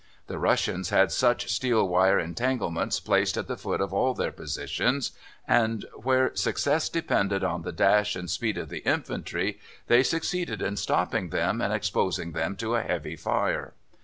[0.25, 5.11] The Russians had such steel wire entanglements placed at the foot of all their positions,
[5.47, 10.75] and where success depended on the dash and speed of the infantry, they succeeded in
[10.75, 13.73] stopping them and exposing them to a heavy fire.